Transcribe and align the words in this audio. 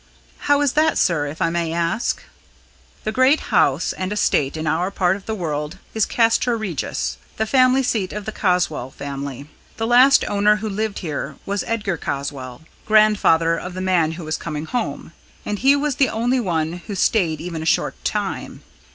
"How 0.49 0.61
is 0.61 0.73
that, 0.73 0.97
sir, 0.97 1.27
if 1.27 1.43
I 1.43 1.51
may 1.51 1.71
ask?" 1.71 2.23
"The 3.03 3.11
great 3.11 3.39
house 3.53 3.93
and 3.93 4.11
estate 4.11 4.57
in 4.57 4.65
our 4.65 4.89
part 4.89 5.15
of 5.15 5.27
the 5.27 5.35
world 5.35 5.77
is 5.93 6.07
Castra 6.07 6.55
Regis, 6.55 7.17
the 7.37 7.45
family 7.45 7.83
seat 7.83 8.11
of 8.11 8.25
the 8.25 8.31
Caswall 8.31 8.89
family. 8.89 9.47
The 9.77 9.85
last 9.85 10.25
owner 10.27 10.55
who 10.55 10.67
lived 10.69 10.97
here 11.05 11.35
was 11.45 11.63
Edgar 11.67 11.97
Caswall, 11.97 12.61
grandfather 12.87 13.55
of 13.55 13.75
the 13.75 13.79
man 13.79 14.13
who 14.13 14.27
is 14.27 14.37
coming 14.37 14.65
here 14.65 15.11
and 15.45 15.59
he 15.59 15.75
was 15.75 15.97
the 15.97 16.09
only 16.09 16.39
one 16.39 16.81
who 16.87 16.95
stayed 16.95 17.39
even 17.39 17.61
a 17.61 17.65
short 17.67 18.03
time. 18.03 18.63